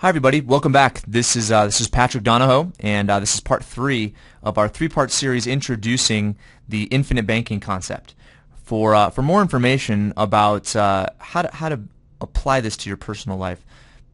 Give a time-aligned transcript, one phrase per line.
[0.00, 1.02] Hi everybody, welcome back.
[1.06, 4.66] This is uh, this is Patrick Donohoe, and uh, this is part three of our
[4.66, 8.14] three-part series introducing the infinite banking concept.
[8.64, 11.80] For uh, for more information about uh, how to how to
[12.18, 13.62] apply this to your personal life,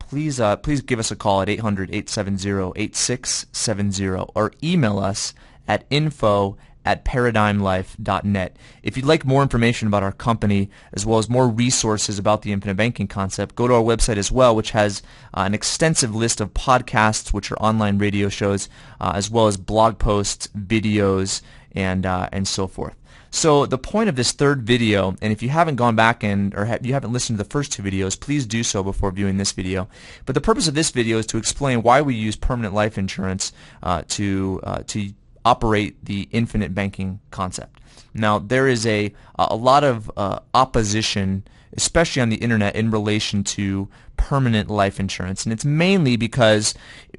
[0.00, 5.34] please uh, please give us a call at 800-870-8670 or email us
[5.68, 6.56] at info
[6.86, 8.56] at paradigmlife.net.
[8.84, 12.52] If you'd like more information about our company, as well as more resources about the
[12.52, 15.02] infinite banking concept, go to our website as well, which has
[15.34, 18.68] uh, an extensive list of podcasts, which are online radio shows,
[19.00, 21.42] uh, as well as blog posts, videos,
[21.72, 22.94] and, uh, and so forth.
[23.30, 26.78] So the point of this third video, and if you haven't gone back and or
[26.80, 29.88] you haven't listened to the first two videos, please do so before viewing this video.
[30.24, 33.52] But the purpose of this video is to explain why we use permanent life insurance
[33.82, 35.12] uh, to uh, to
[35.46, 37.78] operate the infinite banking concept.
[38.12, 41.44] Now, there is a, a lot of uh, opposition,
[41.76, 45.44] especially on the internet, in relation to permanent life insurance.
[45.44, 46.74] And it's mainly because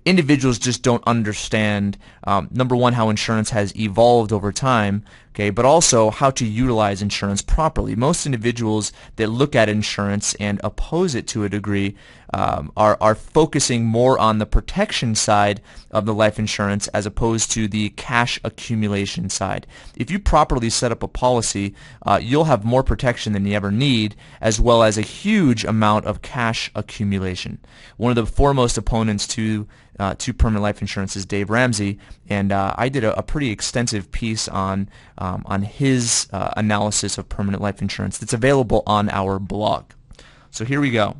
[0.06, 5.04] individuals just don't understand, um, number one, how insurance has evolved over time,
[5.38, 7.96] okay, but also how to utilize insurance properly.
[7.96, 11.96] Most individuals that look at insurance and oppose it to a degree
[12.34, 17.52] um, are, are focusing more on the protection side of the life insurance as opposed
[17.52, 19.68] to the cash accumulation side.
[19.96, 21.76] If you properly set up a policy,
[22.06, 26.06] uh, you'll have more protection than you ever need, as well as a huge amount
[26.06, 26.87] of cash accumulation.
[27.98, 29.68] One of the foremost opponents to
[30.00, 31.98] uh, to permanent life insurance is Dave Ramsey,
[32.30, 37.18] and uh, I did a, a, pretty extensive piece on um, on his uh, analysis
[37.18, 39.86] of permanent life insurance that's available on our blog.
[40.52, 41.18] So here we go.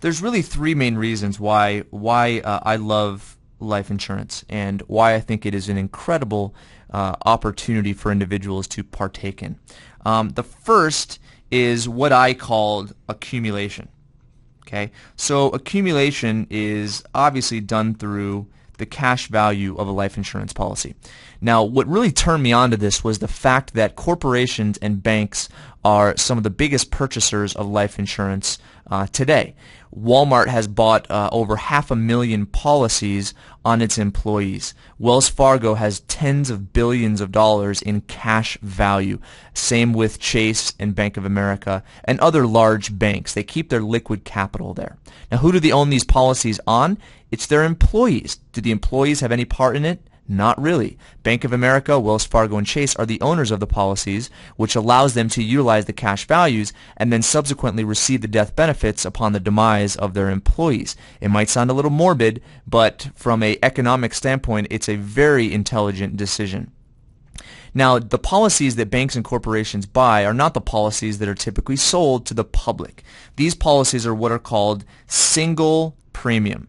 [0.00, 5.20] There's really three main reasons why why uh, I love life insurance and why I
[5.20, 6.54] think it is an incredible
[6.90, 9.58] uh, opportunity for individuals to partake in.
[10.04, 11.18] Um, the first
[11.50, 13.88] is what I called accumulation.
[14.66, 20.94] Okay, so accumulation is obviously done through the cash value of a life insurance policy.
[21.40, 25.48] Now, what really turned me on to this was the fact that corporations and banks
[25.86, 28.58] are some of the biggest purchasers of life insurance
[28.90, 29.54] uh, today.
[29.96, 34.74] Walmart has bought uh, over half a million policies on its employees.
[34.98, 39.20] Wells Fargo has tens of billions of dollars in cash value.
[39.54, 43.32] Same with Chase and Bank of America and other large banks.
[43.34, 44.98] They keep their liquid capital there.
[45.30, 46.98] Now, who do they own these policies on?
[47.30, 48.40] It's their employees.
[48.52, 50.00] Do the employees have any part in it?
[50.28, 50.98] Not really.
[51.22, 55.14] Bank of America, Wells Fargo, and Chase are the owners of the policies, which allows
[55.14, 59.40] them to utilize the cash values and then subsequently receive the death benefits upon the
[59.40, 60.96] demise of their employees.
[61.20, 66.16] It might sound a little morbid, but from an economic standpoint, it's a very intelligent
[66.16, 66.72] decision.
[67.72, 71.76] Now, the policies that banks and corporations buy are not the policies that are typically
[71.76, 73.04] sold to the public.
[73.36, 76.68] These policies are what are called single premium.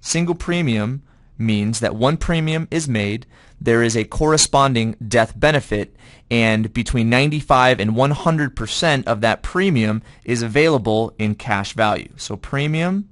[0.00, 1.02] Single premium
[1.38, 3.26] means that one premium is made,
[3.60, 5.96] there is a corresponding death benefit,
[6.30, 12.12] and between 95 and 100% of that premium is available in cash value.
[12.16, 13.08] So premium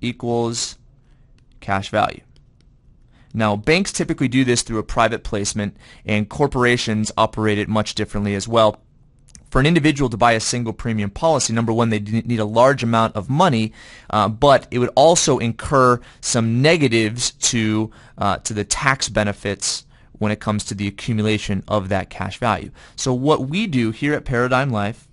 [0.00, 0.78] equals
[1.60, 2.20] cash value.
[3.34, 8.34] Now, banks typically do this through a private placement, and corporations operate it much differently
[8.34, 8.78] as well
[9.52, 12.82] for an individual to buy a single premium policy, number one, they need a large
[12.82, 13.70] amount of money,
[14.08, 20.32] uh, but it would also incur some negatives to uh, to the tax benefits when
[20.32, 22.70] it comes to the accumulation of that cash value.
[22.96, 25.06] So what we do here at Paradigm Life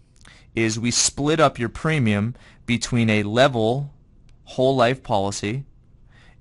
[0.56, 2.34] is we split up your premium
[2.66, 3.92] between a level
[4.46, 5.66] whole life policy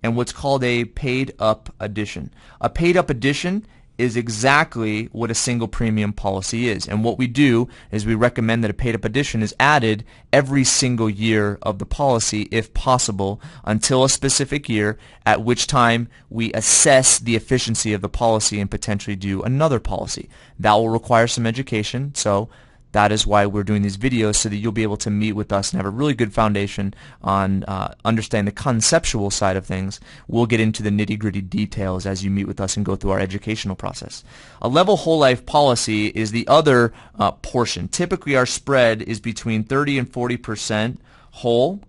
[0.05, 2.33] and what's called a paid up addition.
[2.61, 3.67] A paid up addition
[3.99, 6.87] is exactly what a single premium policy is.
[6.87, 10.63] And what we do is we recommend that a paid up addition is added every
[10.63, 16.53] single year of the policy if possible until a specific year at which time we
[16.53, 20.29] assess the efficiency of the policy and potentially do another policy.
[20.59, 22.15] That will require some education.
[22.15, 22.49] So
[22.93, 25.53] that is why we're doing these videos so that you'll be able to meet with
[25.53, 30.01] us and have a really good foundation on uh, understanding the conceptual side of things.
[30.27, 33.21] We'll get into the nitty-gritty details as you meet with us and go through our
[33.21, 34.25] educational process.
[34.63, 37.89] A level whole life policy is the other uh, portion.
[37.89, 40.97] Typically our spread is between 30 and 40%
[41.33, 41.81] whole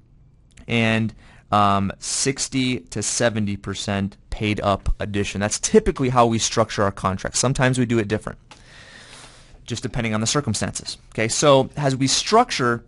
[0.67, 1.13] and
[1.51, 5.41] um, 60 to 70% paid up addition.
[5.41, 7.39] That's typically how we structure our contracts.
[7.39, 8.37] Sometimes we do it different
[9.69, 10.97] just depending on the circumstances.
[11.13, 12.83] Okay, so as we structure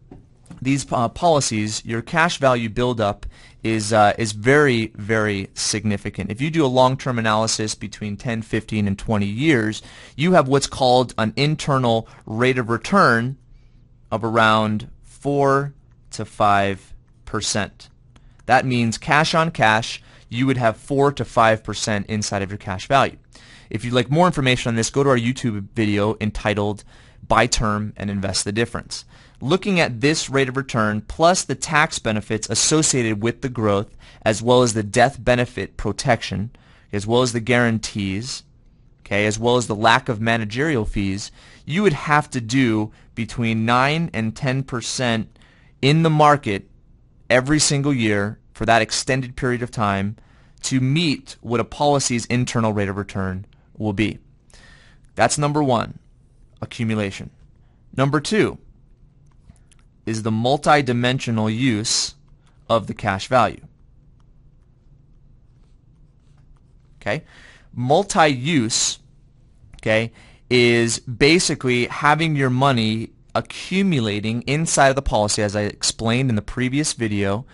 [0.61, 3.25] these uh, policies, your cash value buildup
[3.63, 6.31] is uh, is very very significant.
[6.31, 9.81] If you do a long-term analysis between 10, 15, and 20 years,
[10.15, 13.37] you have what's called an internal rate of return
[14.11, 15.73] of around four
[16.11, 16.91] to five
[17.31, 17.89] 5%.
[18.45, 22.87] That means cash on cash, you would have 4 to 5% inside of your cash
[22.87, 23.17] value.
[23.71, 26.83] If you'd like more information on this, go to our YouTube video entitled
[27.25, 29.05] Buy Term and Invest the Difference.
[29.39, 34.41] Looking at this rate of return plus the tax benefits associated with the growth as
[34.41, 36.51] well as the death benefit protection
[36.91, 38.43] as well as the guarantees
[39.05, 41.31] okay, as well as the lack of managerial fees,
[41.65, 45.27] you would have to do between 9 and 10%
[45.81, 46.69] in the market
[47.29, 50.17] every single year for that extended period of time
[50.61, 53.45] to meet what a policy's internal rate of return
[53.81, 54.19] will be.
[55.15, 55.99] That's number one,
[56.61, 57.31] accumulation.
[57.95, 58.57] Number two
[60.05, 62.15] is the multi-dimensional use
[62.69, 63.65] of the cash value.
[67.01, 67.23] Okay?
[67.73, 68.99] Multi-use,
[69.77, 70.11] okay,
[70.49, 76.41] is basically having your money accumulating inside of the policy as I explained in the
[76.41, 77.45] previous video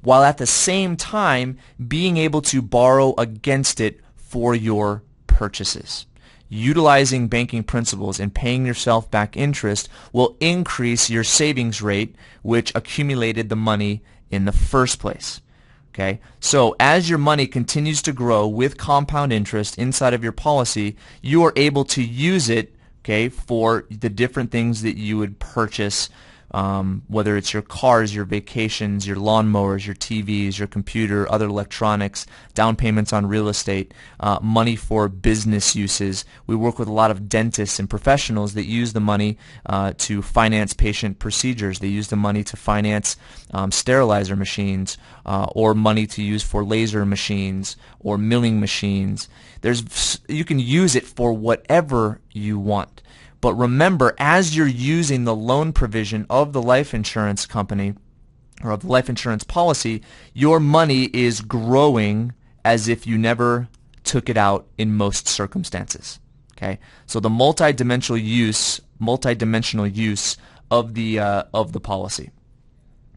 [0.00, 5.04] while at the same time being able to borrow against it for your
[5.42, 6.06] purchases.
[6.48, 13.48] Utilizing banking principles and paying yourself back interest will increase your savings rate which accumulated
[13.48, 15.40] the money in the first place.
[15.88, 20.96] Okay, so as your money continues to grow with compound interest inside of your policy,
[21.20, 26.08] you are able to use it, okay, for the different things that you would purchase
[26.52, 32.26] um, whether it's your cars, your vacations, your lawnmowers, your TVs, your computer, other electronics,
[32.54, 36.24] down payments on real estate, uh, money for business uses.
[36.46, 40.22] We work with a lot of dentists and professionals that use the money uh, to
[40.22, 41.78] finance patient procedures.
[41.78, 43.16] They use the money to finance
[43.52, 49.28] um, sterilizer machines uh, or money to use for laser machines or milling machines.
[49.62, 53.02] There's you can use it for whatever you want.
[53.42, 57.94] But remember, as you're using the loan provision of the life insurance company
[58.62, 60.00] or of the life insurance policy,
[60.32, 62.34] your money is growing
[62.64, 63.68] as if you never
[64.04, 66.20] took it out in most circumstances.
[66.56, 70.36] Okay, so the multidimensional use, multidimensional use
[70.70, 72.30] of the uh, of the policy.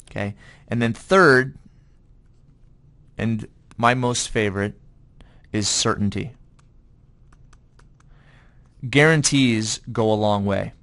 [0.10, 0.33] Okay,
[0.68, 1.56] and then third,
[3.16, 4.74] and my most favorite,
[5.54, 6.31] is certainty
[8.89, 10.73] guarantees go a long way.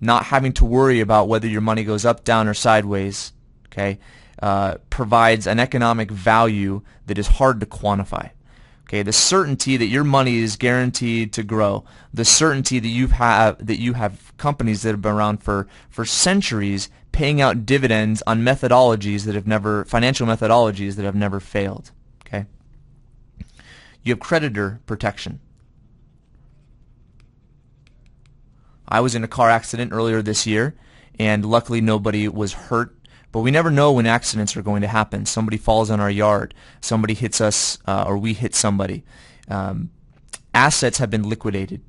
[0.00, 3.32] Not having to worry about whether your money goes up, down, or sideways,
[3.66, 3.98] okay,
[4.42, 8.30] uh, provides an economic value that is hard to quantify.
[8.84, 11.84] Okay, the certainty that your money is guaranteed to grow,
[12.14, 16.04] the certainty that you have that you have companies that have been around for for
[16.04, 21.90] centuries paying out dividends on methodologies that have never financial methodologies that have never failed.
[22.24, 22.44] Okay,
[24.04, 25.40] you have creditor protection.
[28.88, 30.74] I was in a car accident earlier this year,
[31.18, 32.96] and luckily nobody was hurt.
[33.32, 35.26] But we never know when accidents are going to happen.
[35.26, 36.54] Somebody falls on our yard.
[36.80, 39.04] Somebody hits us, uh, or we hit somebody.
[39.48, 39.90] Um,
[40.54, 41.82] assets have been liquidated,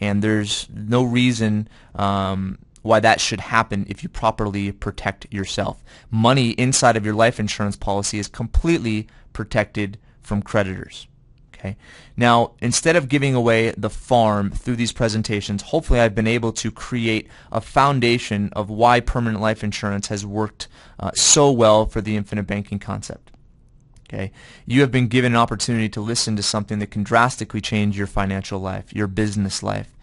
[0.00, 5.82] and there's no reason um, why that should happen if you properly protect yourself.
[6.10, 11.06] Money inside of your life insurance policy is completely protected from creditors.
[11.62, 11.76] Okay.
[12.16, 16.72] Now, instead of giving away the farm through these presentations, hopefully I've been able to
[16.72, 20.66] create a foundation of why permanent life insurance has worked
[20.98, 23.30] uh, so well for the infinite banking concept.
[24.08, 24.32] Okay.
[24.66, 28.08] You have been given an opportunity to listen to something that can drastically change your
[28.08, 29.96] financial life, your business life.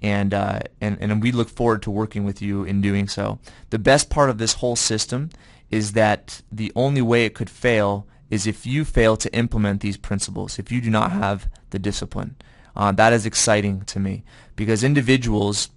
[0.00, 3.40] And, uh, and, and we look forward to working with you in doing so.
[3.70, 5.30] The best part of this whole system
[5.70, 9.96] is that the only way it could fail is if you fail to implement these
[9.96, 12.36] principles, if you do not have the discipline.
[12.76, 14.22] Uh, that is exciting to me
[14.54, 15.70] because individuals,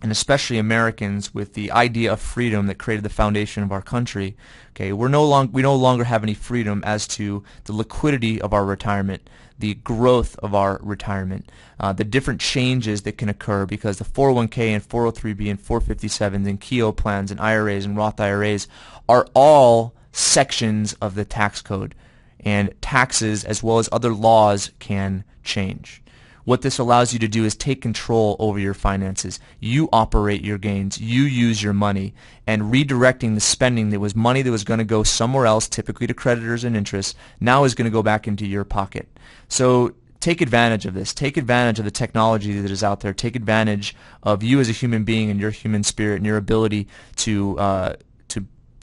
[0.00, 4.36] and especially Americans, with the idea of freedom that created the foundation of our country,
[4.70, 8.52] okay, we're no long, we no longer have any freedom as to the liquidity of
[8.52, 13.98] our retirement, the growth of our retirement, uh, the different changes that can occur because
[13.98, 18.68] the 401k and 403b and 457s and Keogh plans and IRAs and Roth IRAs
[19.08, 21.94] are all sections of the tax code
[22.40, 26.02] and taxes as well as other laws can change.
[26.44, 29.40] What this allows you to do is take control over your finances.
[29.58, 30.98] You operate your gains.
[30.98, 32.14] You use your money.
[32.46, 36.06] And redirecting the spending that was money that was going to go somewhere else, typically
[36.06, 39.08] to creditors and interest, now is going to go back into your pocket.
[39.48, 41.12] So take advantage of this.
[41.12, 43.12] Take advantage of the technology that is out there.
[43.12, 46.86] Take advantage of you as a human being and your human spirit and your ability
[47.16, 47.96] to uh,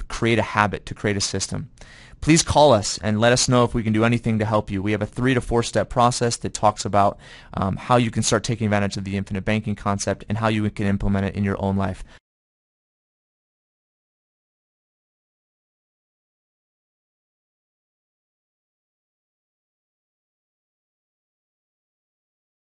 [0.08, 1.70] create a habit, to create a system.
[2.22, 4.82] Please call us and let us know if we can do anything to help you.
[4.82, 7.20] We have a three to four step process that talks about
[7.54, 10.70] um, how you can start taking advantage of the infinite banking concept and how you
[10.70, 12.04] can implement it in your own life.